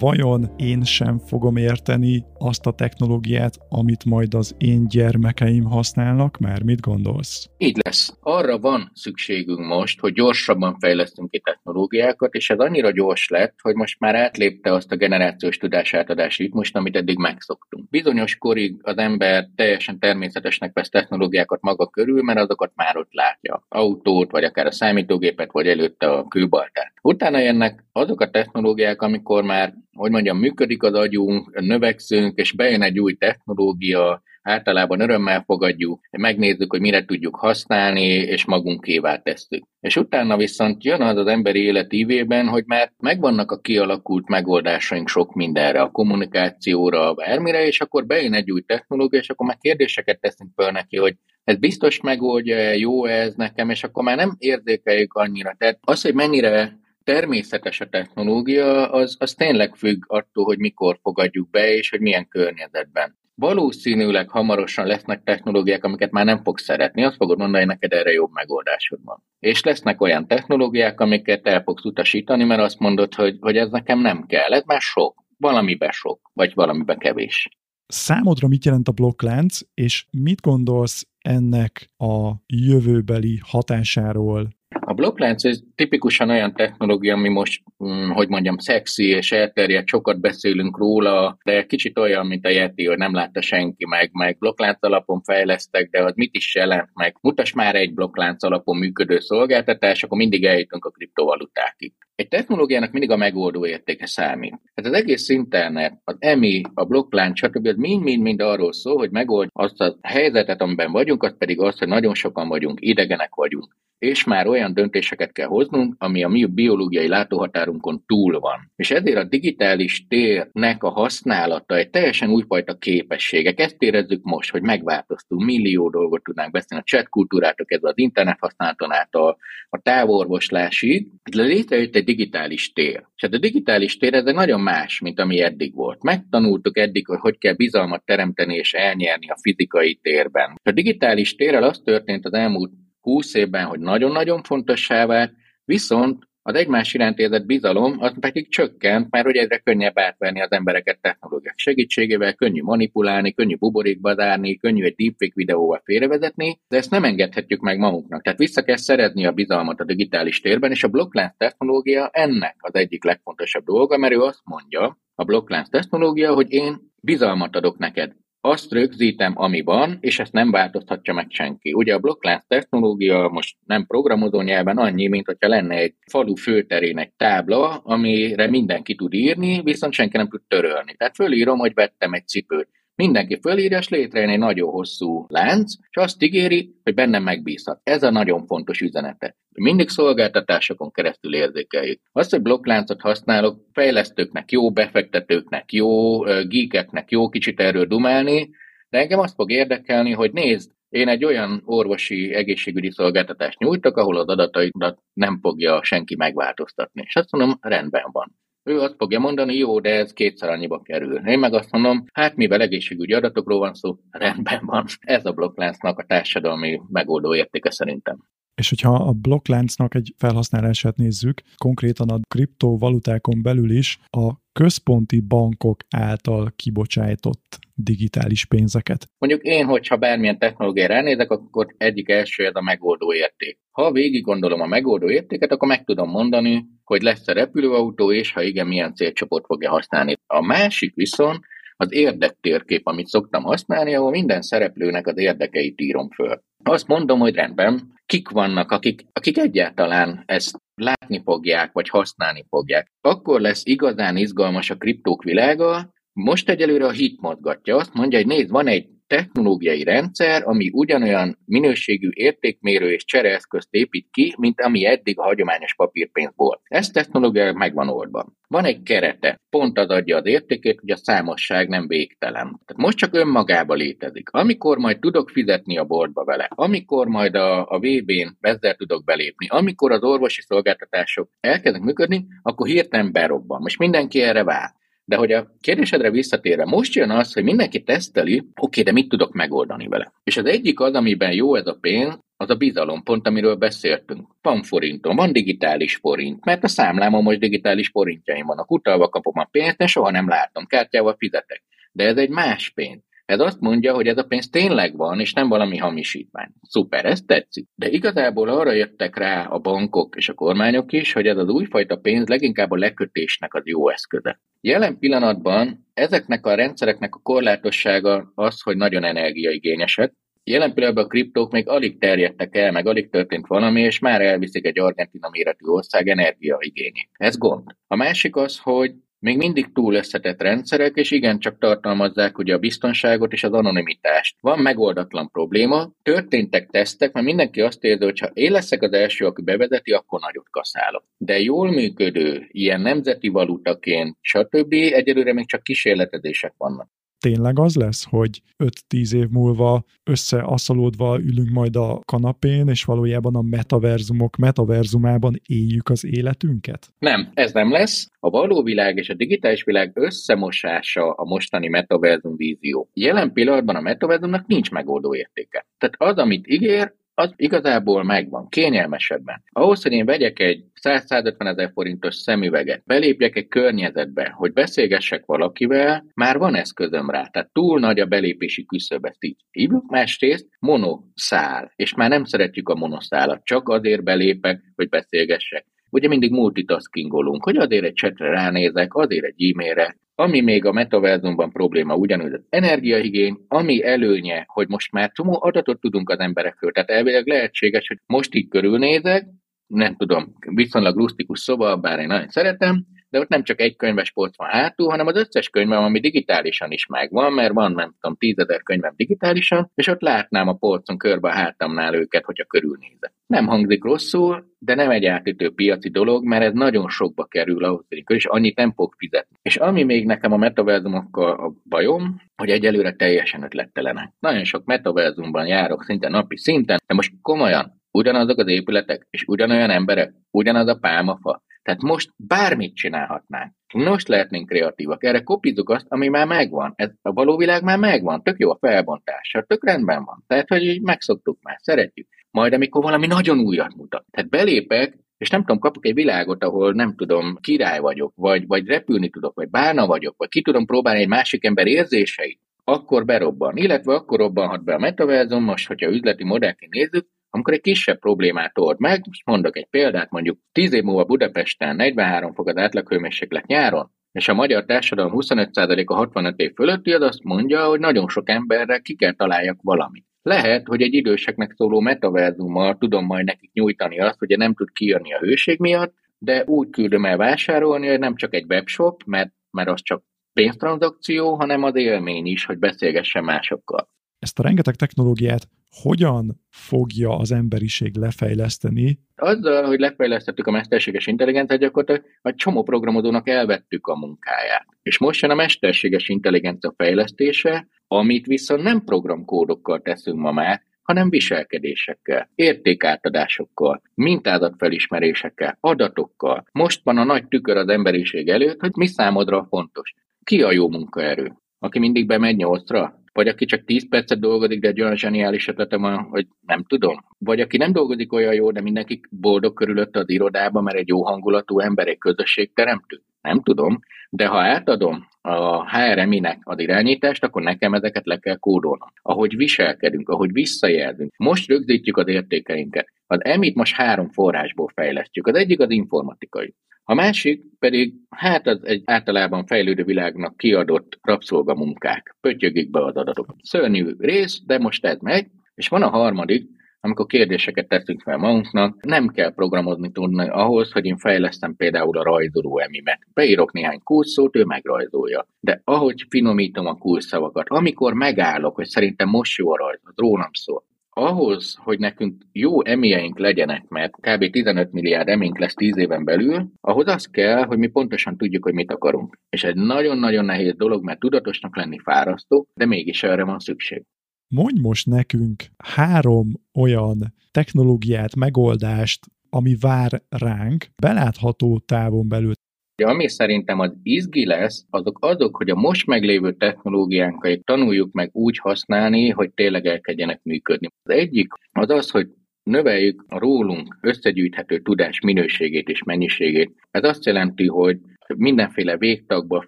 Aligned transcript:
vajon 0.00 0.50
én 0.56 0.84
sem 0.84 1.18
fogom 1.18 1.56
érteni 1.56 2.24
azt 2.38 2.66
a 2.66 2.72
technológiát, 2.72 3.54
amit 3.68 4.04
majd 4.04 4.34
az 4.34 4.54
én 4.58 4.88
gyermekeim 4.88 5.64
használnak, 5.64 6.38
mert 6.38 6.64
mit 6.64 6.80
gondolsz? 6.80 7.48
Így 7.58 7.78
lesz. 7.84 8.16
Arra 8.20 8.58
van 8.58 8.90
szükségünk 8.94 9.66
most, 9.66 10.00
hogy 10.00 10.12
gyorsabban 10.12 10.76
fejlesztünk 10.78 11.30
ki 11.30 11.40
technológiákat, 11.40 12.34
és 12.34 12.50
ez 12.50 12.58
annyira 12.58 12.90
gyors 12.90 13.28
lett, 13.28 13.54
hogy 13.62 13.74
most 13.74 14.00
már 14.00 14.14
átlépte 14.14 14.72
azt 14.72 14.92
a 14.92 14.96
generációs 14.96 15.56
tudásátadási 15.56 16.42
ritmust, 16.42 16.76
amit 16.76 16.96
eddig 16.96 17.18
megszoktunk. 17.18 17.88
Bizonyos 17.90 18.36
korig 18.36 18.76
az 18.82 18.96
ember 18.96 19.48
teljesen 19.54 19.98
természetesnek 19.98 20.70
vesz 20.74 20.88
technológiákat 20.88 21.60
maga 21.60 21.86
körül, 21.86 22.22
mert 22.22 22.38
azokat 22.38 22.72
már 22.74 22.96
ott 22.96 23.12
látja. 23.12 23.64
Autót, 23.68 24.30
vagy 24.30 24.44
akár 24.44 24.66
a 24.66 24.72
számítógépet, 24.72 25.52
vagy 25.52 25.66
előtte 25.66 26.10
a 26.10 26.28
kőbaltát. 26.28 26.92
Utána 27.02 27.38
jönnek 27.38 27.84
azok 27.92 28.20
a 28.20 28.30
technológiák, 28.30 29.02
amikor 29.02 29.42
már, 29.42 29.74
hogy 30.00 30.10
mondjam, 30.10 30.38
működik 30.38 30.82
az 30.82 30.94
agyunk, 30.94 31.60
növekszünk, 31.60 32.38
és 32.38 32.52
bejön 32.52 32.82
egy 32.82 32.98
új 32.98 33.14
technológia, 33.14 34.22
általában 34.42 35.00
örömmel 35.00 35.42
fogadjuk, 35.46 36.00
megnézzük, 36.10 36.70
hogy 36.70 36.80
mire 36.80 37.04
tudjuk 37.04 37.36
használni, 37.36 38.06
és 38.06 38.44
magunkévá 38.44 39.16
tesszük. 39.16 39.64
És 39.80 39.96
utána 39.96 40.36
viszont 40.36 40.84
jön 40.84 41.00
az 41.00 41.16
az 41.16 41.26
emberi 41.26 41.62
élet 41.62 41.92
ívében, 41.92 42.46
hogy 42.46 42.64
már 42.66 42.92
megvannak 42.98 43.50
a 43.50 43.60
kialakult 43.60 44.28
megoldásaink 44.28 45.08
sok 45.08 45.34
mindenre, 45.34 45.80
a 45.80 45.90
kommunikációra, 45.90 47.08
a 47.08 47.14
bármire, 47.14 47.66
és 47.66 47.80
akkor 47.80 48.06
bejön 48.06 48.34
egy 48.34 48.50
új 48.50 48.60
technológia, 48.60 49.18
és 49.18 49.30
akkor 49.30 49.46
már 49.46 49.56
kérdéseket 49.60 50.20
teszünk 50.20 50.50
fel 50.56 50.70
neki, 50.70 50.96
hogy 50.96 51.14
ez 51.44 51.56
biztos 51.56 52.00
megoldja, 52.00 52.72
jó 52.72 53.04
ez 53.04 53.34
nekem, 53.34 53.70
és 53.70 53.84
akkor 53.84 54.04
már 54.04 54.16
nem 54.16 54.34
érzékeljük 54.38 55.14
annyira. 55.14 55.54
Tehát 55.58 55.78
az, 55.80 56.02
hogy 56.02 56.14
mennyire 56.14 56.79
természetes 57.04 57.80
a 57.80 57.88
technológia, 57.88 58.90
az, 58.90 59.16
az 59.18 59.34
tényleg 59.34 59.74
függ 59.74 60.04
attól, 60.06 60.44
hogy 60.44 60.58
mikor 60.58 60.98
fogadjuk 61.02 61.50
be, 61.50 61.74
és 61.74 61.90
hogy 61.90 62.00
milyen 62.00 62.28
környezetben. 62.28 63.18
Valószínűleg 63.34 64.28
hamarosan 64.28 64.86
lesznek 64.86 65.22
technológiák, 65.22 65.84
amiket 65.84 66.10
már 66.10 66.24
nem 66.24 66.42
fogsz 66.42 66.62
szeretni, 66.62 67.04
azt 67.04 67.16
fogod 67.16 67.38
mondani, 67.38 67.64
hogy 67.64 67.72
neked 67.72 67.92
erre 67.92 68.12
jobb 68.12 68.30
megoldásod 68.32 68.98
van. 69.04 69.24
És 69.38 69.62
lesznek 69.62 70.00
olyan 70.00 70.26
technológiák, 70.26 71.00
amiket 71.00 71.46
el 71.46 71.62
fogsz 71.62 71.84
utasítani, 71.84 72.44
mert 72.44 72.60
azt 72.60 72.78
mondod, 72.78 73.14
hogy, 73.14 73.36
hogy 73.40 73.56
ez 73.56 73.70
nekem 73.70 74.00
nem 74.00 74.26
kell, 74.26 74.52
ez 74.52 74.62
már 74.66 74.80
sok, 74.80 75.24
valamibe 75.36 75.90
sok, 75.90 76.30
vagy 76.32 76.54
valamibe 76.54 76.96
kevés. 76.96 77.48
Számodra 77.86 78.48
mit 78.48 78.64
jelent 78.64 78.88
a 78.88 78.92
blokklánc, 78.92 79.58
és 79.74 80.06
mit 80.10 80.40
gondolsz 80.40 81.06
ennek 81.18 81.90
a 81.96 82.32
jövőbeli 82.46 83.40
hatásáról 83.42 84.48
a 84.90 84.94
blokklánc 84.94 85.44
ez 85.44 85.60
tipikusan 85.74 86.30
olyan 86.30 86.54
technológia, 86.54 87.14
ami 87.14 87.28
most, 87.28 87.62
hm, 87.78 88.10
hogy 88.10 88.28
mondjam, 88.28 88.58
szexi 88.58 89.04
és 89.04 89.32
elterjedt, 89.32 89.86
sokat 89.86 90.20
beszélünk 90.20 90.78
róla, 90.78 91.38
de 91.44 91.66
kicsit 91.66 91.98
olyan, 91.98 92.26
mint 92.26 92.46
a 92.46 92.48
Yeti, 92.48 92.86
hogy 92.86 92.96
nem 92.98 93.14
látta 93.14 93.40
senki 93.40 93.86
meg, 93.86 94.10
meg 94.12 94.38
blokklánc 94.38 94.84
alapon 94.84 95.20
fejlesztek, 95.22 95.90
de 95.90 96.02
az 96.02 96.12
mit 96.14 96.34
is 96.34 96.54
jelent 96.54 96.88
meg? 96.94 97.16
Mutas 97.20 97.52
már 97.52 97.74
egy 97.74 97.94
blokklánc 97.94 98.42
alapon 98.42 98.76
működő 98.76 99.18
szolgáltatás, 99.18 100.02
akkor 100.02 100.18
mindig 100.18 100.44
eljutunk 100.44 100.84
a 100.84 100.90
kriptovalutákig. 100.90 101.92
Egy 102.14 102.28
technológiának 102.28 102.90
mindig 102.90 103.10
a 103.10 103.16
megoldó 103.16 103.66
értéke 103.66 104.06
számít. 104.06 104.60
Tehát 104.74 104.90
az 104.90 105.00
egész 105.00 105.28
internet, 105.28 106.00
az 106.04 106.16
EMI, 106.18 106.62
a 106.74 106.84
blokklánc, 106.84 107.38
stb. 107.38 107.68
mind-mind-mind 107.76 108.40
arról 108.40 108.72
szól, 108.72 108.96
hogy 108.96 109.10
megold 109.10 109.48
azt 109.52 109.80
a 109.80 109.96
helyzetet, 110.02 110.60
amiben 110.60 110.92
vagyunk, 110.92 111.22
az 111.22 111.34
pedig 111.38 111.60
az, 111.60 111.78
hogy 111.78 111.88
nagyon 111.88 112.14
sokan 112.14 112.48
vagyunk, 112.48 112.78
idegenek 112.80 113.34
vagyunk 113.34 113.78
és 114.00 114.24
már 114.24 114.46
olyan 114.46 114.74
döntéseket 114.74 115.32
kell 115.32 115.46
hoznunk, 115.46 115.94
ami 115.98 116.24
a 116.24 116.28
mi 116.28 116.44
biológiai 116.44 117.08
látóhatárunkon 117.08 118.04
túl 118.06 118.38
van. 118.38 118.70
És 118.76 118.90
ezért 118.90 119.16
a 119.16 119.24
digitális 119.24 120.06
térnek 120.08 120.82
a 120.82 120.90
használata 120.90 121.76
egy 121.76 121.90
teljesen 121.90 122.30
újfajta 122.30 122.74
képességek. 122.74 123.60
Ezt 123.60 123.82
érezzük 123.82 124.22
most, 124.22 124.50
hogy 124.50 124.62
megváltoztunk, 124.62 125.44
millió 125.44 125.90
dolgot 125.90 126.22
tudnánk 126.22 126.52
beszélni, 126.52 126.84
a 126.86 126.96
chat 126.96 127.08
kultúrától 127.08 127.66
kezdve 127.66 127.88
az 127.88 127.98
internet 127.98 128.36
használaton 128.40 128.92
át 128.92 129.14
a, 129.14 129.36
a 129.70 129.80
távorvoslásig, 129.82 131.06
létrejött 131.32 131.94
egy 131.94 132.04
digitális 132.04 132.72
tér. 132.72 133.04
És 133.16 133.22
hát 133.22 133.34
a 133.34 133.38
digitális 133.38 133.96
tér 133.96 134.14
ez 134.14 134.26
egy 134.26 134.34
nagyon 134.34 134.60
más, 134.60 135.00
mint 135.00 135.20
ami 135.20 135.40
eddig 135.40 135.74
volt. 135.74 136.02
Megtanultuk 136.02 136.78
eddig, 136.78 137.06
hogy 137.06 137.18
hogy 137.20 137.38
kell 137.38 137.54
bizalmat 137.54 138.04
teremteni 138.04 138.54
és 138.54 138.72
elnyerni 138.72 139.28
a 139.28 139.38
fizikai 139.42 139.98
térben. 140.02 140.60
A 140.62 140.70
digitális 140.70 141.34
térrel 141.34 141.62
az 141.62 141.80
történt 141.84 142.26
az 142.26 142.32
elmúlt 142.32 142.70
20 143.00 143.34
évben, 143.34 143.64
hogy 143.64 143.80
nagyon-nagyon 143.80 144.42
fontossá 144.42 145.06
vált, 145.06 145.32
viszont 145.64 146.28
az 146.42 146.54
egymás 146.54 146.94
iránt 146.94 147.18
érzett 147.18 147.46
bizalom 147.46 147.96
az 147.98 148.14
pedig 148.20 148.50
csökkent, 148.50 149.10
mert 149.10 149.24
hogy 149.24 149.36
egyre 149.36 149.58
könnyebb 149.58 149.98
átvenni 149.98 150.40
az 150.40 150.50
embereket 150.50 151.00
technológiák 151.00 151.58
segítségével, 151.58 152.34
könnyű 152.34 152.62
manipulálni, 152.62 153.32
könnyű 153.32 153.56
buborékba 153.56 154.14
zárni, 154.14 154.56
könnyű 154.56 154.84
egy 154.84 154.94
deepfake 154.94 155.32
videóval 155.34 155.80
félrevezetni, 155.84 156.60
de 156.68 156.76
ezt 156.76 156.90
nem 156.90 157.04
engedhetjük 157.04 157.60
meg 157.60 157.78
magunknak. 157.78 158.22
Tehát 158.22 158.38
vissza 158.38 158.62
kell 158.62 158.76
szerezni 158.76 159.26
a 159.26 159.32
bizalmat 159.32 159.80
a 159.80 159.84
digitális 159.84 160.40
térben, 160.40 160.70
és 160.70 160.84
a 160.84 160.88
blokklánc 160.88 161.36
technológia 161.36 162.08
ennek 162.12 162.56
az 162.58 162.74
egyik 162.74 163.04
legfontosabb 163.04 163.64
dolga, 163.64 163.96
mert 163.96 164.14
ő 164.14 164.20
azt 164.20 164.42
mondja, 164.44 164.98
a 165.14 165.24
blokklánc 165.24 165.70
technológia, 165.70 166.34
hogy 166.34 166.52
én 166.52 166.80
bizalmat 167.02 167.56
adok 167.56 167.78
neked 167.78 168.12
azt 168.40 168.72
rögzítem, 168.72 169.32
ami 169.36 169.60
van, 169.60 169.98
és 170.00 170.18
ezt 170.18 170.32
nem 170.32 170.50
változtatja 170.50 171.14
meg 171.14 171.26
senki. 171.28 171.72
Ugye 171.72 171.94
a 171.94 171.98
blokklánc 171.98 172.44
technológia 172.46 173.28
most 173.28 173.56
nem 173.66 173.86
programozó 173.86 174.40
nyelven 174.40 174.76
annyi, 174.76 175.08
mint 175.08 175.26
hogyha 175.26 175.48
lenne 175.48 175.74
egy 175.74 175.94
falu 176.10 176.36
főterén 176.36 176.98
egy 176.98 177.12
tábla, 177.16 177.76
amire 177.76 178.48
mindenki 178.48 178.94
tud 178.94 179.12
írni, 179.12 179.62
viszont 179.62 179.92
senki 179.92 180.16
nem 180.16 180.28
tud 180.28 180.42
törölni. 180.48 180.94
Tehát 180.96 181.14
fölírom, 181.14 181.58
hogy 181.58 181.74
vettem 181.74 182.12
egy 182.12 182.28
cipőt. 182.28 182.68
Mindenki 182.94 183.38
fölírja, 183.40 183.78
és 183.78 183.88
létrejön 183.88 184.30
egy 184.30 184.38
nagyon 184.38 184.70
hosszú 184.70 185.24
lánc, 185.28 185.72
és 185.90 185.96
azt 185.96 186.22
ígéri, 186.22 186.74
hogy 186.82 186.94
bennem 186.94 187.22
megbízhat. 187.22 187.80
Ez 187.82 188.02
a 188.02 188.10
nagyon 188.10 188.46
fontos 188.46 188.80
üzenete. 188.80 189.36
Mindig 189.54 189.88
szolgáltatásokon 189.88 190.90
keresztül 190.90 191.34
érzékeljük. 191.34 192.00
Azt, 192.12 192.30
hogy 192.30 192.42
blokkláncot 192.42 193.00
használok, 193.00 193.66
fejlesztőknek 193.72 194.50
jó, 194.50 194.72
befektetőknek 194.72 195.72
jó, 195.72 196.18
geekeknek 196.20 197.10
jó 197.10 197.28
kicsit 197.28 197.60
erről 197.60 197.86
dumálni, 197.86 198.50
de 198.88 198.98
engem 198.98 199.18
azt 199.18 199.34
fog 199.34 199.50
érdekelni, 199.50 200.12
hogy 200.12 200.32
nézd, 200.32 200.70
én 200.88 201.08
egy 201.08 201.24
olyan 201.24 201.62
orvosi 201.64 202.34
egészségügyi 202.34 202.90
szolgáltatást 202.90 203.58
nyújtok, 203.58 203.96
ahol 203.96 204.16
az 204.16 204.28
adataidat 204.28 204.98
nem 205.12 205.38
fogja 205.40 205.82
senki 205.82 206.16
megváltoztatni. 206.16 207.02
És 207.06 207.16
azt 207.16 207.32
mondom, 207.32 207.58
rendben 207.60 208.08
van. 208.12 208.34
Ő 208.62 208.80
azt 208.80 208.94
fogja 208.98 209.18
mondani, 209.18 209.56
jó, 209.56 209.80
de 209.80 209.90
ez 209.90 210.12
kétszer 210.12 210.48
annyiba 210.48 210.82
kerül. 210.82 211.28
Én 211.28 211.38
meg 211.38 211.52
azt 211.52 211.70
mondom, 211.70 212.04
hát 212.12 212.36
mivel 212.36 212.60
egészségügyi 212.60 213.12
adatokról 213.12 213.58
van 213.58 213.74
szó, 213.74 213.96
rendben 214.10 214.60
van. 214.64 214.84
Ez 215.00 215.26
a 215.26 215.32
blokkláncnak 215.32 215.98
a 215.98 216.04
társadalmi 216.04 216.80
megoldó 216.88 217.34
értéke 217.34 217.70
szerintem. 217.70 218.18
És 218.60 218.68
hogyha 218.68 218.94
a 218.94 219.12
blokkláncnak 219.12 219.94
egy 219.94 220.14
felhasználását 220.18 220.96
nézzük, 220.96 221.40
konkrétan 221.56 222.08
a 222.08 222.18
kriptovalutákon 222.28 223.42
belül 223.42 223.70
is 223.70 223.98
a 224.10 224.32
központi 224.52 225.20
bankok 225.20 225.80
által 225.90 226.52
kibocsájtott 226.56 227.58
digitális 227.74 228.44
pénzeket. 228.44 229.06
Mondjuk 229.18 229.42
én, 229.42 229.64
hogyha 229.64 229.96
bármilyen 229.96 230.38
technológiára 230.38 230.94
ránézek, 230.94 231.30
akkor 231.30 231.66
egyik 231.78 232.08
első 232.08 232.44
a 232.52 232.62
megoldó 232.62 233.14
érték. 233.14 233.58
Ha 233.70 233.92
végig 233.92 234.24
gondolom 234.24 234.60
a 234.60 234.66
megoldó 234.66 235.10
értéket, 235.10 235.52
akkor 235.52 235.68
meg 235.68 235.84
tudom 235.84 236.10
mondani, 236.10 236.66
hogy 236.84 237.02
lesz-e 237.02 237.32
repülőautó, 237.32 238.12
és 238.12 238.32
ha 238.32 238.42
igen, 238.42 238.66
milyen 238.66 238.94
célcsoport 238.94 239.46
fogja 239.46 239.70
használni. 239.70 240.16
A 240.26 240.42
másik 240.46 240.94
viszont 240.94 241.44
az 241.80 241.92
érdektérkép, 241.92 242.86
amit 242.86 243.06
szoktam 243.06 243.42
használni, 243.42 243.94
ahol 243.94 244.10
minden 244.10 244.42
szereplőnek 244.42 245.06
az 245.06 245.18
érdekeit 245.18 245.80
írom 245.80 246.10
föl. 246.10 246.40
Azt 246.64 246.86
mondom, 246.86 247.18
hogy 247.18 247.34
rendben, 247.34 247.92
kik 248.06 248.28
vannak, 248.28 248.70
akik, 248.70 249.06
akik 249.12 249.38
egyáltalán 249.38 250.22
ezt 250.26 250.56
látni 250.74 251.20
fogják, 251.24 251.72
vagy 251.72 251.88
használni 251.88 252.44
fogják. 252.48 252.90
Akkor 253.00 253.40
lesz 253.40 253.62
igazán 253.64 254.16
izgalmas 254.16 254.70
a 254.70 254.76
kriptók 254.76 255.22
világa, 255.22 255.92
most 256.12 256.48
egyelőre 256.48 256.86
a 256.86 256.90
hit 256.90 257.20
mozgatja, 257.20 257.76
azt 257.76 257.94
mondja, 257.94 258.18
hogy 258.18 258.26
nézd, 258.26 258.50
van 258.50 258.66
egy 258.66 258.88
technológiai 259.10 259.82
rendszer, 259.82 260.42
ami 260.46 260.70
ugyanolyan 260.72 261.38
minőségű 261.44 262.08
értékmérő 262.12 262.92
és 262.92 263.04
csereeszközt 263.04 263.68
épít 263.70 264.06
ki, 264.10 264.34
mint 264.38 264.60
ami 264.60 264.86
eddig 264.86 265.18
a 265.18 265.22
hagyományos 265.22 265.74
papírpénz 265.74 266.32
volt. 266.36 266.60
Ez 266.64 266.88
technológia 266.88 267.52
meg 267.52 267.74
van 267.74 267.88
oldva. 267.88 268.26
Van 268.48 268.64
egy 268.64 268.82
kerete, 268.82 269.40
pont 269.50 269.78
az 269.78 269.88
adja 269.88 270.16
az 270.16 270.26
értékét, 270.26 270.80
hogy 270.80 270.90
a 270.90 270.96
számosság 270.96 271.68
nem 271.68 271.86
végtelen. 271.86 272.44
Tehát 272.44 272.82
most 272.82 272.96
csak 272.96 273.14
önmagába 273.14 273.74
létezik. 273.74 274.28
Amikor 274.30 274.78
majd 274.78 274.98
tudok 274.98 275.30
fizetni 275.30 275.78
a 275.78 275.84
boltba 275.84 276.24
vele, 276.24 276.48
amikor 276.54 277.06
majd 277.06 277.34
a, 277.34 277.66
a 277.68 277.78
VB-n 277.78 278.36
ezzel 278.40 278.74
tudok 278.74 279.04
belépni, 279.04 279.46
amikor 279.48 279.92
az 279.92 280.02
orvosi 280.02 280.40
szolgáltatások 280.42 281.28
elkezdenek 281.40 281.86
működni, 281.86 282.26
akkor 282.42 282.66
hirtelen 282.66 283.12
berobban. 283.12 283.60
Most 283.60 283.78
mindenki 283.78 284.20
erre 284.20 284.44
vár. 284.44 284.78
De 285.10 285.16
hogy 285.16 285.32
a 285.32 285.50
kérdésedre 285.60 286.10
visszatérve, 286.10 286.64
most 286.64 286.94
jön 286.94 287.10
az, 287.10 287.32
hogy 287.32 287.42
mindenki 287.42 287.82
teszteli, 287.82 288.42
oké, 288.60 288.82
de 288.82 288.92
mit 288.92 289.08
tudok 289.08 289.32
megoldani 289.32 289.88
vele? 289.88 290.12
És 290.24 290.36
az 290.36 290.44
egyik 290.44 290.80
az, 290.80 290.94
amiben 290.94 291.32
jó 291.32 291.54
ez 291.54 291.66
a 291.66 291.78
pénz, 291.80 292.18
az 292.36 292.50
a 292.50 292.54
bizalom, 292.54 293.02
pont 293.02 293.26
amiről 293.26 293.54
beszéltünk. 293.54 294.28
Van 294.42 294.62
forintom, 294.62 295.16
van 295.16 295.32
digitális 295.32 295.96
forint, 295.96 296.44
mert 296.44 296.64
a 296.64 296.68
számlámon 296.68 297.22
most 297.22 297.38
digitális 297.38 297.88
forintjaim 297.88 298.46
vannak, 298.46 298.70
utalva 298.70 299.08
kapom 299.08 299.38
a 299.38 299.48
pénzt, 299.50 299.76
de 299.76 299.86
soha 299.86 300.10
nem 300.10 300.28
látom, 300.28 300.66
kártyával 300.66 301.14
fizetek. 301.18 301.62
De 301.92 302.04
ez 302.04 302.16
egy 302.16 302.30
más 302.30 302.70
pénz. 302.70 303.02
Ez 303.30 303.40
azt 303.40 303.60
mondja, 303.60 303.94
hogy 303.94 304.06
ez 304.06 304.18
a 304.18 304.22
pénz 304.22 304.48
tényleg 304.48 304.96
van, 304.96 305.20
és 305.20 305.32
nem 305.32 305.48
valami 305.48 305.76
hamisítvány. 305.76 306.48
Szuper, 306.62 307.04
ez 307.04 307.20
tetszik. 307.22 307.68
De 307.74 307.88
igazából 307.88 308.48
arra 308.48 308.72
jöttek 308.72 309.16
rá 309.16 309.44
a 309.44 309.58
bankok 309.58 310.16
és 310.16 310.28
a 310.28 310.34
kormányok 310.34 310.92
is, 310.92 311.12
hogy 311.12 311.26
ez 311.26 311.36
az 311.36 311.48
újfajta 311.48 311.96
pénz 311.96 312.28
leginkább 312.28 312.70
a 312.70 312.76
lekötésnek 312.76 313.54
az 313.54 313.62
jó 313.64 313.88
eszköze. 313.88 314.40
Jelen 314.60 314.98
pillanatban 314.98 315.86
ezeknek 315.94 316.46
a 316.46 316.54
rendszereknek 316.54 317.14
a 317.14 317.20
korlátossága 317.22 318.32
az, 318.34 318.62
hogy 318.62 318.76
nagyon 318.76 319.04
energiaigényesek, 319.04 320.12
Jelen 320.44 320.74
pillanatban 320.74 321.04
a 321.04 321.08
kriptók 321.08 321.52
még 321.52 321.68
alig 321.68 321.98
terjedtek 321.98 322.56
el, 322.56 322.72
meg 322.72 322.86
alig 322.86 323.10
történt 323.10 323.46
valami, 323.46 323.80
és 323.80 323.98
már 323.98 324.20
elviszik 324.20 324.66
egy 324.66 324.78
Argentina 324.78 325.28
méretű 325.30 325.66
ország 325.66 326.08
energiaigényét. 326.08 327.08
Ez 327.12 327.36
gond. 327.36 327.66
A 327.86 327.96
másik 327.96 328.36
az, 328.36 328.58
hogy 328.58 328.92
még 329.20 329.36
mindig 329.36 329.72
túl 329.72 329.94
összetett 329.94 330.42
rendszerek, 330.42 330.96
és 330.96 331.10
igencsak 331.10 331.58
tartalmazzák 331.58 332.38
ugye 332.38 332.54
a 332.54 332.58
biztonságot 332.58 333.32
és 333.32 333.44
az 333.44 333.52
anonimitást. 333.52 334.36
Van 334.40 334.58
megoldatlan 334.58 335.30
probléma, 335.30 335.90
történtek 336.02 336.70
tesztek, 336.70 337.12
mert 337.12 337.26
mindenki 337.26 337.60
azt 337.60 337.84
érzi, 337.84 338.04
hogy 338.04 338.18
ha 338.18 338.30
én 338.32 338.52
leszek 338.52 338.82
az 338.82 338.92
első, 338.92 339.26
aki 339.26 339.42
bevezeti, 339.42 339.92
akkor 339.92 340.20
nagyot 340.20 340.50
kaszálok. 340.50 341.04
De 341.16 341.38
jól 341.38 341.70
működő, 341.70 342.46
ilyen 342.48 342.80
nemzeti 342.80 343.28
valutaként, 343.28 344.16
stb. 344.20 344.72
egyelőre 344.72 345.32
még 345.32 345.48
csak 345.48 345.62
kísérletezések 345.62 346.54
vannak 346.56 346.88
tényleg 347.20 347.58
az 347.58 347.76
lesz, 347.76 348.04
hogy 348.04 348.42
5-10 348.58 349.14
év 349.14 349.28
múlva 349.28 349.84
összeasszalódva 350.04 351.18
ülünk 351.18 351.50
majd 351.50 351.76
a 351.76 352.00
kanapén, 352.04 352.68
és 352.68 352.84
valójában 352.84 353.34
a 353.34 353.42
metaverzumok 353.42 354.36
metaverzumában 354.36 355.34
éljük 355.46 355.88
az 355.88 356.04
életünket? 356.04 356.88
Nem, 356.98 357.30
ez 357.34 357.52
nem 357.52 357.70
lesz. 357.70 358.08
A 358.20 358.30
való 358.30 358.62
világ 358.62 358.96
és 358.96 359.08
a 359.08 359.14
digitális 359.14 359.62
világ 359.62 359.90
összemosása 359.94 361.10
a 361.10 361.24
mostani 361.24 361.68
metaverzum 361.68 362.36
vízió. 362.36 362.88
Jelen 362.94 363.32
pillanatban 363.32 363.76
a 363.76 363.80
metaverzumnak 363.80 364.46
nincs 364.46 364.70
megoldó 364.70 365.14
értéke. 365.14 365.66
Tehát 365.78 365.94
az, 365.98 366.22
amit 366.22 366.48
ígér, 366.48 366.94
az 367.20 367.32
igazából 367.36 368.02
megvan, 368.02 368.48
kényelmesebben. 368.48 369.42
Ahhoz, 369.52 369.82
hogy 369.82 369.92
én 369.92 370.04
vegyek 370.04 370.38
egy 370.38 370.64
100-150 370.82 371.46
ezer 371.46 371.70
forintos 371.74 372.14
szemüveget, 372.14 372.82
belépjek 372.84 373.36
egy 373.36 373.48
környezetbe, 373.48 374.32
hogy 374.36 374.52
beszélgessek 374.52 375.26
valakivel, 375.26 376.04
már 376.14 376.38
van 376.38 376.54
eszközöm 376.54 377.10
rá. 377.10 377.26
Tehát 377.26 377.50
túl 377.52 377.80
nagy 377.80 378.00
a 378.00 378.06
belépési 378.06 378.64
küszöb, 378.66 379.04
ezt 379.04 379.24
így 379.24 379.36
hívjuk. 379.50 379.90
Másrészt 379.90 380.46
monoszál, 380.58 381.72
és 381.76 381.94
már 381.94 382.08
nem 382.10 382.24
szeretjük 382.24 382.68
a 382.68 382.74
monoszálat, 382.74 383.44
csak 383.44 383.68
azért 383.68 384.02
belépek, 384.02 384.62
hogy 384.74 384.88
beszélgessek. 384.88 385.66
Ugye 385.90 386.08
mindig 386.08 386.30
multitaskingolunk, 386.30 387.44
hogy 387.44 387.56
azért 387.56 387.84
egy 387.84 387.92
csetre 387.92 388.30
ránézek, 388.30 388.94
azért 388.94 389.24
egy 389.24 389.50
e-mailre, 389.50 389.96
ami 390.20 390.40
még 390.40 390.64
a 390.64 390.72
metaverzumban 390.72 391.52
probléma 391.52 391.94
ugyanúgy 391.94 392.32
az 392.32 392.42
energiaigény, 392.48 393.36
ami 393.48 393.84
előnye, 393.84 394.44
hogy 394.46 394.68
most 394.68 394.92
már 394.92 395.10
csomó 395.12 395.38
adatot 395.42 395.80
tudunk 395.80 396.10
az 396.10 396.18
emberekről. 396.18 396.72
Tehát 396.72 396.90
elvileg 396.90 397.26
lehetséges, 397.26 397.86
hogy 397.88 397.98
most 398.06 398.34
így 398.34 398.48
körülnézek, 398.48 399.26
nem 399.66 399.96
tudom, 399.96 400.32
viszonylag 400.54 400.96
rustikus 400.96 401.40
szoba, 401.40 401.76
bár 401.76 401.98
én 401.98 402.06
nagyon 402.06 402.28
szeretem, 402.28 402.86
de 403.10 403.18
ott 403.18 403.28
nem 403.28 403.42
csak 403.42 403.60
egy 403.60 403.76
könyves 403.76 404.12
polc 404.12 404.36
van 404.36 404.48
hátul, 404.48 404.88
hanem 404.88 405.06
az 405.06 405.16
összes 405.16 405.48
könyvem, 405.48 405.82
ami 405.82 406.00
digitálisan 406.00 406.70
is 406.70 406.86
megvan, 406.86 407.32
mert 407.32 407.52
van, 407.52 407.72
nem 407.72 407.94
tudom, 408.00 408.16
tízezer 408.16 408.62
könyvem 408.62 408.92
digitálisan, 408.96 409.70
és 409.74 409.86
ott 409.86 410.00
látnám 410.00 410.48
a 410.48 410.54
polcon 410.54 410.98
körbe 410.98 411.28
a 411.28 411.32
hátamnál 411.32 411.94
őket, 411.94 412.24
hogyha 412.24 412.44
körülnézek. 412.44 413.12
Nem 413.26 413.46
hangzik 413.46 413.84
rosszul, 413.84 414.44
de 414.58 414.74
nem 414.74 414.90
egy 414.90 415.04
átütő 415.04 415.50
piaci 415.50 415.90
dolog, 415.90 416.24
mert 416.24 416.44
ez 416.44 416.52
nagyon 416.52 416.88
sokba 416.88 417.24
kerül 417.24 417.64
ahhoz, 417.64 417.84
és 417.88 418.24
annyit 418.24 418.56
nem 418.56 418.72
fog 418.72 418.94
fizetni. 418.96 419.36
És 419.42 419.56
ami 419.56 419.82
még 419.82 420.06
nekem 420.06 420.32
a 420.32 420.36
metaverzumokkal 420.36 421.30
a 421.30 421.52
bajom, 421.68 422.20
hogy 422.36 422.50
egyelőre 422.50 422.92
teljesen 422.92 423.42
ötlettelenek. 423.42 424.12
Nagyon 424.18 424.44
sok 424.44 424.64
metaverzumban 424.64 425.46
járok 425.46 425.84
szinte 425.84 426.08
napi 426.08 426.36
szinten, 426.36 426.78
de 426.86 426.94
most 426.94 427.12
komolyan, 427.22 427.80
ugyanazok 427.90 428.38
az 428.38 428.48
épületek, 428.48 429.06
és 429.10 429.24
ugyanolyan 429.26 429.70
emberek, 429.70 430.12
ugyanaz 430.30 430.68
a 430.68 430.78
pálmafa, 430.80 431.42
tehát 431.70 431.84
most 431.84 432.10
bármit 432.16 432.74
csinálhatnánk. 432.74 433.52
Most 433.74 434.08
lehetnénk 434.08 434.48
kreatívak. 434.48 435.04
Erre 435.04 435.20
kopizzuk 435.20 435.70
azt, 435.70 435.86
ami 435.88 436.08
már 436.08 436.26
megvan. 436.26 436.72
Ez 436.76 436.90
a 437.02 437.12
való 437.12 437.36
világ 437.36 437.62
már 437.62 437.78
megvan. 437.78 438.22
Tök 438.22 438.38
jó 438.38 438.50
a 438.50 438.58
felbontása. 438.60 439.42
Tök 439.42 439.64
rendben 439.64 440.04
van. 440.04 440.24
Tehát, 440.26 440.48
hogy 440.48 440.62
így 440.62 440.82
megszoktuk 440.82 441.38
már, 441.42 441.56
szeretjük. 441.60 442.08
Majd, 442.30 442.52
amikor 442.52 442.82
valami 442.82 443.06
nagyon 443.06 443.38
újat 443.38 443.76
mutat. 443.76 444.04
Tehát 444.10 444.30
belépek, 444.30 444.98
és 445.18 445.30
nem 445.30 445.40
tudom, 445.40 445.58
kapok 445.58 445.86
egy 445.86 445.94
világot, 445.94 446.44
ahol 446.44 446.72
nem 446.72 446.94
tudom, 446.96 447.36
király 447.40 447.78
vagyok, 447.78 448.12
vagy, 448.16 448.46
vagy 448.46 448.66
repülni 448.66 449.10
tudok, 449.10 449.34
vagy 449.34 449.50
bárna 449.50 449.86
vagyok, 449.86 450.14
vagy 450.16 450.28
ki 450.28 450.42
tudom 450.42 450.66
próbálni 450.66 451.00
egy 451.00 451.08
másik 451.08 451.44
ember 451.44 451.66
érzéseit, 451.66 452.40
akkor 452.64 453.04
berobban. 453.04 453.56
Illetve 453.56 453.94
akkor 453.94 454.18
robbanhat 454.18 454.64
be 454.64 454.74
a 454.74 454.78
metaverzum, 454.78 455.44
most, 455.44 455.66
hogyha 455.66 455.90
üzleti 455.90 456.24
modellként 456.24 456.72
nézzük, 456.72 457.06
amikor 457.30 457.52
egy 457.52 457.60
kisebb 457.60 457.98
problémát 457.98 458.58
old 458.58 458.80
meg, 458.80 459.02
most 459.06 459.26
mondok 459.26 459.56
egy 459.56 459.66
példát, 459.70 460.10
mondjuk 460.10 460.38
10 460.52 460.72
év 460.72 460.82
múlva 460.82 461.04
Budapesten 461.04 461.76
43 461.76 462.34
fok 462.34 462.58
átlaghőmérséklet 462.58 463.46
nyáron, 463.46 463.90
és 464.12 464.28
a 464.28 464.34
magyar 464.34 464.64
társadalom 464.64 465.12
25%-a 465.14 465.94
65 465.94 466.38
év 466.38 466.52
fölötti, 466.54 466.92
az 466.92 467.02
azt 467.02 467.22
mondja, 467.22 467.64
hogy 467.66 467.80
nagyon 467.80 468.08
sok 468.08 468.28
emberre 468.28 468.78
ki 468.78 468.94
kell 468.94 469.12
találjak 469.12 469.58
valamit. 469.62 470.04
Lehet, 470.22 470.66
hogy 470.66 470.82
egy 470.82 470.94
időseknek 470.94 471.52
szóló 471.56 471.80
metaverzummal 471.80 472.78
tudom 472.78 473.04
majd 473.04 473.24
nekik 473.24 473.52
nyújtani 473.52 474.00
azt, 474.00 474.18
hogy 474.18 474.36
nem 474.36 474.54
tud 474.54 474.70
kijönni 474.70 475.14
a 475.14 475.18
hőség 475.18 475.58
miatt, 475.58 475.94
de 476.18 476.44
úgy 476.44 476.70
küldöm 476.70 477.04
el 477.04 477.16
vásárolni, 477.16 477.88
hogy 477.88 477.98
nem 477.98 478.14
csak 478.14 478.34
egy 478.34 478.44
webshop, 478.48 479.02
mert, 479.06 479.32
mert 479.50 479.68
az 479.68 479.82
csak 479.82 480.02
pénztranszakció, 480.32 481.34
hanem 481.34 481.62
az 481.62 481.76
élmény 481.76 482.26
is, 482.26 482.44
hogy 482.44 482.58
beszélgessen 482.58 483.24
másokkal. 483.24 483.88
Ezt 484.18 484.38
a 484.38 484.42
rengeteg 484.42 484.74
technológiát 484.74 485.48
hogyan 485.70 486.40
fogja 486.48 487.16
az 487.16 487.32
emberiség 487.32 487.96
lefejleszteni? 487.96 488.98
Azzal, 489.16 489.64
hogy 489.64 489.78
lefejlesztettük 489.78 490.46
a 490.46 490.50
mesterséges 490.50 491.06
intelligenciát, 491.06 491.60
gyakorlatilag 491.60 492.10
a 492.22 492.34
csomó 492.34 492.62
programozónak 492.62 493.28
elvettük 493.28 493.86
a 493.86 493.96
munkáját. 493.96 494.66
És 494.82 494.98
most 494.98 495.22
jön 495.22 495.30
a 495.30 495.34
mesterséges 495.34 496.08
intelligencia 496.08 496.74
fejlesztése, 496.76 497.68
amit 497.86 498.26
viszont 498.26 498.62
nem 498.62 498.84
programkódokkal 498.84 499.80
teszünk 499.80 500.18
ma 500.18 500.32
már, 500.32 500.62
hanem 500.82 501.10
viselkedésekkel, 501.10 502.30
értékátadásokkal, 502.34 503.82
mintázatfelismerésekkel, 503.94 505.56
adatokkal. 505.60 506.44
Most 506.52 506.80
van 506.84 506.98
a 506.98 507.04
nagy 507.04 507.28
tükör 507.28 507.56
az 507.56 507.68
emberiség 507.68 508.28
előtt, 508.28 508.60
hogy 508.60 508.76
mi 508.76 508.86
számodra 508.86 509.46
fontos. 509.48 509.94
Ki 510.24 510.42
a 510.42 510.52
jó 510.52 510.68
munkaerő? 510.70 511.32
Aki 511.58 511.78
mindig 511.78 512.06
bemegy 512.06 512.36
nyolcra? 512.36 512.99
Vagy 513.12 513.28
aki 513.28 513.44
csak 513.44 513.64
10 513.64 513.88
percet 513.88 514.20
dolgozik, 514.20 514.60
de 514.60 514.68
egy 514.68 514.80
olyan 514.80 514.96
zseniális 514.96 515.48
ötlete 515.48 515.76
van, 515.76 515.98
hogy 515.98 516.26
nem 516.46 516.64
tudom. 516.64 517.04
Vagy 517.18 517.40
aki 517.40 517.56
nem 517.56 517.72
dolgozik 517.72 518.12
olyan 518.12 518.34
jó, 518.34 518.50
de 518.50 518.60
mindenki 518.60 519.00
boldog 519.10 519.54
körülötte 519.54 519.98
az 519.98 520.10
irodában, 520.10 520.62
mert 520.62 520.76
egy 520.76 520.88
jó 520.88 521.04
hangulatú 521.04 521.60
ember, 521.60 521.88
egy 521.88 521.98
közösség 521.98 522.52
teremtő. 522.54 523.00
Nem 523.22 523.42
tudom, 523.42 523.78
de 524.10 524.26
ha 524.26 524.38
átadom 524.38 525.06
a 525.20 525.70
HRMI-nek 525.76 526.38
az 526.42 526.58
irányítást, 526.58 527.24
akkor 527.24 527.42
nekem 527.42 527.74
ezeket 527.74 528.06
le 528.06 528.18
kell 528.18 528.36
kódolnom. 528.36 528.88
Ahogy 529.02 529.36
viselkedünk, 529.36 530.08
ahogy 530.08 530.32
visszajelzünk. 530.32 531.12
Most 531.16 531.48
rögzítjük 531.48 531.96
az 531.96 532.08
értékeinket. 532.08 532.88
Az 533.06 533.24
emit 533.24 533.54
most 533.54 533.74
három 533.74 534.08
forrásból 534.08 534.70
fejlesztjük. 534.74 535.26
Az 535.26 535.34
egyik 535.34 535.60
az 535.60 535.70
informatikai. 535.70 536.54
A 536.84 536.94
másik 536.94 537.42
pedig, 537.58 537.94
hát 538.10 538.46
az 538.46 538.64
egy 538.64 538.82
általában 538.84 539.46
fejlődő 539.46 539.84
világnak 539.84 540.36
kiadott 540.36 540.98
rabszolgamunkák. 541.02 542.16
Pöttyögik 542.20 542.70
be 542.70 542.84
az 542.84 542.96
adatok. 542.96 543.34
Szörnyű 543.42 543.94
rész, 543.98 544.42
de 544.46 544.58
most 544.58 544.84
ez 544.84 544.98
megy. 545.00 545.26
És 545.54 545.68
van 545.68 545.82
a 545.82 545.88
harmadik, 545.88 546.48
amikor 546.80 547.06
kérdéseket 547.06 547.68
teszünk 547.68 548.00
fel 548.00 548.16
magunknak, 548.16 548.84
nem 548.84 549.08
kell 549.08 549.34
programozni 549.34 549.92
tudni 549.92 550.28
ahhoz, 550.28 550.72
hogy 550.72 550.84
én 550.84 550.96
fejlesztem 550.96 551.56
például 551.56 551.98
a 551.98 552.02
rajzoló 552.02 552.58
emimet. 552.58 552.98
Beírok 553.14 553.52
néhány 553.52 553.80
kulcsszót, 553.82 554.36
ő 554.36 554.44
megrajzolja. 554.44 555.26
De 555.40 555.60
ahogy 555.64 556.06
finomítom 556.08 556.66
a 556.66 556.74
kulcsszavakat, 556.74 557.48
amikor 557.48 557.92
megállok, 557.92 558.54
hogy 558.54 558.66
szerintem 558.66 559.08
most 559.08 559.38
jó 559.38 559.52
a 559.52 559.56
rajz, 559.56 559.80
az 559.82 559.94
rólam 559.96 560.30
szól, 560.32 560.64
ahhoz, 560.90 561.56
hogy 561.58 561.78
nekünk 561.78 562.24
jó 562.32 562.64
emieink 562.64 563.18
legyenek, 563.18 563.68
mert 563.68 563.92
kb. 564.00 564.30
15 564.30 564.72
milliárd 564.72 565.08
emink 565.08 565.38
lesz 565.38 565.54
10 565.54 565.76
éven 565.76 566.04
belül, 566.04 566.50
ahhoz 566.60 566.88
az 566.88 567.06
kell, 567.06 567.44
hogy 567.44 567.58
mi 567.58 567.66
pontosan 567.66 568.16
tudjuk, 568.16 568.44
hogy 568.44 568.54
mit 568.54 568.72
akarunk. 568.72 569.18
És 569.28 569.44
egy 569.44 569.56
nagyon-nagyon 569.56 570.24
nehéz 570.24 570.54
dolog, 570.56 570.84
mert 570.84 570.98
tudatosnak 570.98 571.56
lenni 571.56 571.78
fárasztó, 571.78 572.48
de 572.54 572.66
mégis 572.66 573.02
erre 573.02 573.24
van 573.24 573.38
szükség. 573.38 573.84
Mondj 574.28 574.60
most 574.60 574.86
nekünk 574.86 575.44
három 575.56 576.32
olyan 576.54 577.14
technológiát, 577.30 578.16
megoldást, 578.16 579.06
ami 579.30 579.56
vár 579.60 580.02
ránk 580.08 580.66
belátható 580.82 581.58
távon 581.58 582.08
belül. 582.08 582.32
De 582.80 582.86
ami 582.86 583.08
szerintem 583.08 583.58
az 583.58 583.72
izgi 583.82 584.26
lesz, 584.26 584.66
azok 584.70 584.98
azok, 585.00 585.36
hogy 585.36 585.50
a 585.50 585.54
most 585.54 585.86
meglévő 585.86 586.32
technológiánkat 586.32 587.44
tanuljuk 587.44 587.92
meg 587.92 588.10
úgy 588.12 588.38
használni, 588.38 589.08
hogy 589.08 589.30
tényleg 589.30 589.66
elkezdjenek 589.66 590.20
működni. 590.22 590.68
Az 590.82 590.94
egyik 590.94 591.32
az 591.52 591.70
az, 591.70 591.90
hogy 591.90 592.08
növeljük 592.42 593.04
a 593.08 593.18
rólunk 593.18 593.78
összegyűjthető 593.80 594.58
tudás 594.58 595.00
minőségét 595.00 595.68
és 595.68 595.82
mennyiségét. 595.82 596.52
Ez 596.70 596.84
azt 596.84 597.04
jelenti, 597.04 597.46
hogy 597.46 597.78
mindenféle 598.16 598.76
végtagba, 598.76 599.44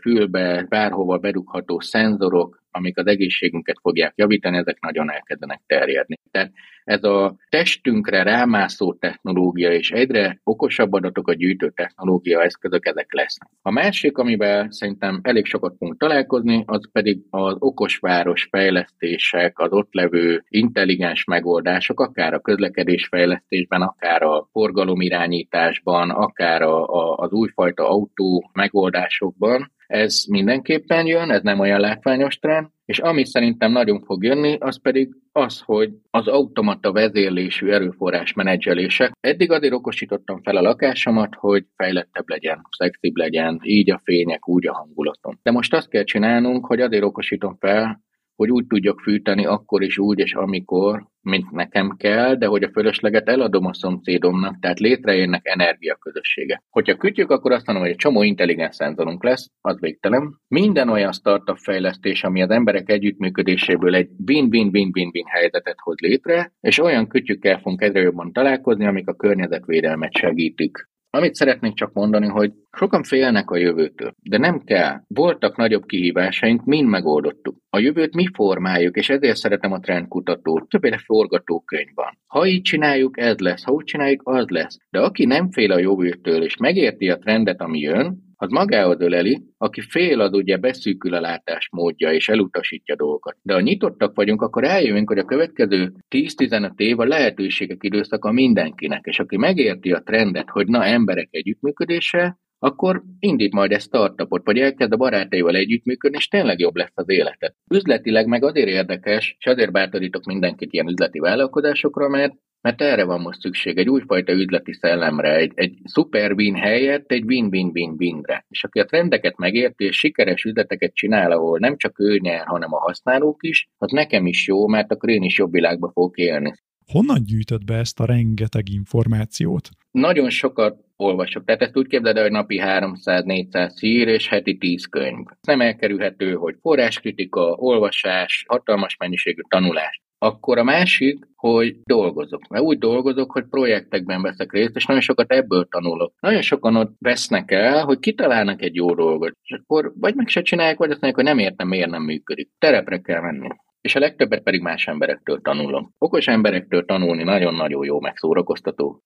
fülbe, 0.01 0.67
bárhova 0.69 1.19
bedugható 1.19 1.81
szenzorok, 1.81 2.62
amik 2.73 2.99
az 2.99 3.07
egészségünket 3.07 3.77
fogják 3.81 4.13
javítani, 4.17 4.57
ezek 4.57 4.81
nagyon 4.81 5.11
elkezdenek 5.11 5.61
terjedni. 5.67 6.19
Tehát 6.31 6.53
ez 6.85 7.05
a 7.05 7.37
testünkre 7.49 8.23
rámászó 8.23 8.95
technológia 8.95 9.73
és 9.73 9.91
egyre 9.91 10.41
okosabb 10.45 10.93
adatokat 10.93 11.37
gyűjtő 11.37 11.71
technológia 11.71 12.43
eszközök 12.43 12.87
ezek 12.87 13.13
lesznek. 13.13 13.49
A 13.63 13.71
másik, 13.71 14.19
amivel 14.19 14.67
szerintem 14.71 15.21
elég 15.23 15.47
sokat 15.47 15.75
fogunk 15.79 15.99
találkozni, 15.99 16.63
az 16.67 16.91
pedig 16.93 17.21
az 17.31 17.57
okosváros 17.59 18.49
fejlesztések, 18.51 19.59
az 19.59 19.73
ott 19.73 19.93
levő 19.93 20.45
intelligens 20.49 21.25
megoldások, 21.25 22.01
akár 22.01 22.35
a 22.35 22.41
közlekedés 22.41 23.07
fejlesztésben, 23.07 23.83
akár 23.83 24.23
a 24.23 24.49
forgalomirányításban, 24.53 26.11
akár 26.11 26.63
a, 26.63 26.87
a, 26.87 27.17
az 27.17 27.33
újfajta 27.33 27.89
autó 27.89 28.51
megoldásokban, 28.53 29.71
ez 29.93 30.25
mindenképpen 30.29 31.07
jön, 31.07 31.31
ez 31.31 31.43
nem 31.43 31.59
olyan 31.59 31.81
látványos 31.81 32.39
trend, 32.39 32.67
és 32.85 32.99
ami 32.99 33.27
szerintem 33.27 33.73
nagyon 33.73 34.01
fog 34.01 34.25
jönni, 34.25 34.57
az 34.61 34.81
pedig 34.81 35.09
az, 35.33 35.61
hogy 35.61 35.91
az 36.11 36.29
automata 36.29 36.93
vezérlésű 36.93 37.69
erőforrás 37.69 38.33
menedzselések. 38.33 39.13
Eddig 39.21 39.51
azért 39.51 39.73
okosítottam 39.73 40.43
fel 40.43 40.57
a 40.57 40.61
lakásomat, 40.61 41.35
hogy 41.35 41.65
fejlettebb 41.77 42.29
legyen, 42.29 42.63
szexibb 42.77 43.17
legyen, 43.17 43.61
így 43.63 43.91
a 43.91 44.01
fények, 44.05 44.49
úgy 44.49 44.67
a 44.67 44.75
hangulatom. 44.75 45.39
De 45.43 45.51
most 45.51 45.75
azt 45.75 45.89
kell 45.89 46.05
csinálnunk, 46.05 46.67
hogy 46.67 46.81
azért 46.81 47.05
okosítom 47.05 47.57
fel, 47.61 48.01
hogy 48.37 48.51
úgy 48.51 48.67
tudjak 48.67 49.01
fűteni 49.01 49.45
akkor 49.47 49.83
is 49.83 49.99
úgy, 49.99 50.19
és 50.19 50.35
amikor, 50.35 51.07
mint 51.21 51.51
nekem 51.51 51.97
kell, 51.97 52.35
de 52.35 52.47
hogy 52.47 52.63
a 52.63 52.71
fölösleget 52.71 53.29
eladom 53.29 53.67
a 53.67 53.75
szomszédomnak, 53.75 54.59
tehát 54.61 54.79
létrejönnek 54.79 55.47
energiaközössége. 55.47 56.63
Hogyha 56.71 56.97
kütjük, 56.97 57.31
akkor 57.31 57.53
azt 57.53 57.67
mondom, 57.67 57.85
hogy 57.85 57.93
egy 57.93 57.99
csomó 57.99 58.23
intelligens 58.23 58.75
szenzorunk 58.75 59.25
lesz, 59.25 59.51
az 59.61 59.81
végtelen. 59.81 60.41
Minden 60.49 60.89
olyan 60.89 61.13
startup 61.13 61.59
fejlesztés, 61.59 62.25
ami 62.25 62.43
az 62.43 62.51
emberek 62.51 62.91
együttműködéséből 62.91 63.95
egy 63.95 64.09
win-win-win-win-win 64.27 65.27
helyzetet 65.27 65.77
hoz 65.83 65.99
létre, 66.01 66.53
és 66.61 66.79
olyan 66.79 67.09
kütyükkel 67.09 67.59
fogunk 67.59 67.83
egyre 67.83 68.01
jobban 68.01 68.33
találkozni, 68.33 68.87
amik 68.87 69.09
a 69.09 69.15
környezetvédelmet 69.15 70.13
segítik. 70.13 70.91
Amit 71.17 71.35
szeretnék 71.35 71.75
csak 71.75 71.93
mondani, 71.93 72.27
hogy 72.27 72.53
sokan 72.77 73.03
félnek 73.03 73.51
a 73.51 73.57
jövőtől, 73.57 74.15
de 74.23 74.39
nem 74.39 74.61
kell. 74.65 75.01
Voltak 75.07 75.57
nagyobb 75.57 75.87
kihívásaink, 75.87 76.65
mind 76.65 76.89
megoldottuk. 76.89 77.57
A 77.71 77.79
jövőt 77.79 78.15
mi 78.15 78.27
formáljuk, 78.35 78.97
és 78.97 79.09
ezért 79.09 79.37
szeretem 79.37 79.73
a 79.73 79.79
trendkutatót. 79.79 80.69
Többére 80.69 80.99
forgatókönyv 80.99 81.89
van. 81.95 82.19
Ha 82.27 82.47
így 82.47 82.63
csináljuk, 82.63 83.21
ez 83.21 83.39
lesz, 83.39 83.65
ha 83.65 83.73
úgy 83.73 83.85
csináljuk, 83.85 84.23
az 84.25 84.49
lesz. 84.49 84.77
De 84.91 85.01
aki 85.01 85.25
nem 85.25 85.51
fél 85.51 85.73
a 85.73 85.79
jövőtől, 85.79 86.43
és 86.43 86.57
megérti 86.57 87.11
a 87.11 87.19
trendet, 87.19 87.61
ami 87.61 87.79
jön, 87.79 88.32
az 88.43 88.51
magához 88.51 89.01
öleli, 89.01 89.43
aki 89.59 89.81
fél 89.81 90.21
az 90.21 90.33
ugye 90.33 90.57
beszűkül 90.57 91.15
a 91.15 91.21
látás 91.21 91.69
módja 91.73 92.13
és 92.13 92.29
elutasítja 92.29 92.97
dolgokat. 92.97 93.37
De 93.43 93.55
ha 93.55 93.61
nyitottak 93.61 94.15
vagyunk, 94.15 94.43
akkor 94.43 94.65
eljövünk, 94.65 95.09
hogy 95.09 95.19
a 95.19 95.25
következő 95.25 95.93
10-15 96.15 96.71
év 96.77 96.99
a 96.99 97.05
lehetőségek 97.05 97.79
időszaka 97.81 98.33
mindenkinek, 98.33 99.05
és 99.05 99.19
aki 99.19 99.37
megérti 99.37 99.93
a 99.93 100.03
trendet, 100.05 100.49
hogy 100.51 100.67
na 100.67 100.85
emberek 100.85 101.29
együttműködése, 101.31 102.39
akkor 102.59 103.03
indít 103.19 103.53
majd 103.53 103.73
egy 103.73 103.81
startupot, 103.81 104.45
vagy 104.45 104.59
elkezd 104.59 104.93
a 104.93 104.97
barátaival 104.97 105.57
együttműködni, 105.57 106.17
és 106.17 106.29
tényleg 106.29 106.59
jobb 106.59 106.77
lesz 106.77 106.93
az 106.95 107.09
életet. 107.09 107.55
Üzletileg 107.71 108.27
meg 108.27 108.45
azért 108.45 108.69
érdekes, 108.69 109.37
és 109.39 109.47
azért 109.47 109.73
bátorítok 109.73 110.25
mindenkit 110.25 110.73
ilyen 110.73 110.89
üzleti 110.89 111.19
vállalkozásokra, 111.19 112.09
mert 112.09 112.33
mert 112.63 112.81
erre 112.81 113.05
van 113.05 113.21
most 113.21 113.41
szükség, 113.41 113.79
egy 113.79 113.89
újfajta 113.89 114.33
üzleti 114.33 114.73
szellemre, 114.73 115.37
egy, 115.37 115.53
egy 115.55 115.79
szuper 115.85 116.33
win 116.33 116.55
helyett 116.55 117.11
egy 117.11 117.25
win-win-win-winre. 117.25 118.47
És 118.49 118.65
aki 118.65 118.79
a 118.81 118.85
trendeket 118.85 119.37
megérti, 119.37 119.85
és 119.85 119.97
sikeres 119.97 120.45
üzleteket 120.45 120.95
csinál, 120.95 121.31
ahol 121.33 121.59
nem 121.59 121.77
csak 121.77 122.01
ő 122.01 122.19
nyer, 122.19 122.47
hanem 122.47 122.73
a 122.73 122.79
használók 122.79 123.43
is, 123.43 123.69
az 123.79 123.91
nekem 123.91 124.27
is 124.27 124.47
jó, 124.47 124.67
mert 124.67 124.93
akkor 124.93 125.09
én 125.09 125.23
is 125.23 125.39
jobb 125.39 125.53
világba 125.53 125.91
fogok 125.93 126.17
élni. 126.17 126.53
Honnan 126.93 127.23
gyűjtöd 127.25 127.65
be 127.65 127.75
ezt 127.75 128.01
a 128.01 128.05
rengeteg 128.05 128.69
információt? 128.69 129.69
Nagyon 129.91 130.31
sokat 130.31 130.85
olvasok. 130.97 131.45
Tehát 131.45 131.63
ezt 131.63 131.77
úgy 131.77 131.87
képzeld 131.87 132.17
el, 132.17 132.23
hogy 132.23 132.33
napi 132.33 132.61
300-400 132.65 133.73
hír 133.81 134.09
és 134.09 134.29
heti 134.29 134.57
10 134.59 134.87
könyv. 134.87 135.27
Nem 135.41 135.61
elkerülhető, 135.61 136.35
hogy 136.35 136.57
forráskritika, 136.61 137.41
olvasás, 137.43 138.45
hatalmas 138.49 138.97
mennyiségű 138.97 139.41
tanulás. 139.49 140.03
Akkor 140.23 140.59
a 140.59 140.63
másik, 140.63 141.25
hogy 141.37 141.77
dolgozok. 141.85 142.49
Mert 142.49 142.65
úgy 142.65 142.79
dolgozok, 142.79 143.33
hogy 143.33 143.45
projektekben 143.51 144.23
veszek 144.23 144.53
részt, 144.53 144.77
és 144.77 144.87
nagyon 144.87 145.03
sokat 145.03 145.33
ebből 145.33 145.67
tanulok. 145.71 146.13
Nagyon 146.21 146.43
sokan 146.43 146.77
ott 146.77 146.97
vesznek 146.99 147.51
el, 147.51 147.85
hogy 147.85 147.99
kitalálnak 147.99 148.63
egy 148.63 148.75
jó 148.75 148.95
dolgot, 148.95 149.33
és 149.43 149.59
akkor 149.59 149.93
vagy 149.97 150.15
meg 150.15 150.29
se 150.29 150.43
csinálják, 150.43 150.79
vagy 150.79 150.91
azt 150.91 151.01
mondják, 151.01 151.27
hogy 151.27 151.35
nem 151.35 151.47
értem, 151.47 151.69
miért 151.69 151.91
nem 151.91 152.03
működik. 152.03 152.51
Terepre 152.59 152.99
kell 152.99 153.21
menni. 153.21 153.49
És 153.81 153.95
a 153.95 153.99
legtöbbet 153.99 154.43
pedig 154.43 154.61
más 154.61 154.87
emberektől 154.87 155.41
tanulom. 155.41 155.95
Okos 155.99 156.27
emberektől 156.27 156.85
tanulni 156.85 157.23
nagyon-nagyon 157.23 157.85
jó, 157.85 158.01
meg 158.01 158.17
szórakoztató. 158.17 159.03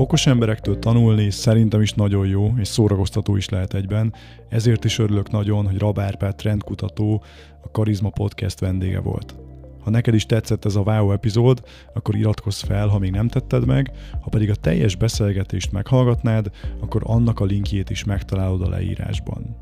Okos 0.00 0.26
emberektől 0.26 0.78
tanulni 0.78 1.30
szerintem 1.30 1.80
is 1.80 1.92
nagyon 1.92 2.26
jó, 2.26 2.54
és 2.58 2.68
szórakoztató 2.68 3.36
is 3.36 3.48
lehet 3.48 3.74
egyben, 3.74 4.14
ezért 4.48 4.84
is 4.84 4.98
örülök 4.98 5.30
nagyon, 5.30 5.66
hogy 5.66 5.78
Rabárpát 5.78 6.36
trendkutató 6.36 7.22
a 7.62 7.70
Karizma 7.70 8.10
Podcast 8.10 8.60
vendége 8.60 9.00
volt. 9.00 9.34
Ha 9.80 9.90
neked 9.90 10.14
is 10.14 10.26
tetszett 10.26 10.64
ez 10.64 10.74
a 10.74 10.80
Wow 10.80 11.12
epizód, 11.12 11.62
akkor 11.94 12.16
iratkozz 12.16 12.62
fel, 12.62 12.88
ha 12.88 12.98
még 12.98 13.10
nem 13.10 13.28
tetted 13.28 13.66
meg, 13.66 13.92
ha 14.20 14.28
pedig 14.28 14.50
a 14.50 14.54
teljes 14.54 14.96
beszélgetést 14.96 15.72
meghallgatnád, 15.72 16.50
akkor 16.80 17.02
annak 17.04 17.40
a 17.40 17.44
linkjét 17.44 17.90
is 17.90 18.04
megtalálod 18.04 18.62
a 18.62 18.68
leírásban. 18.68 19.56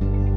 thank 0.00 0.28
you 0.28 0.33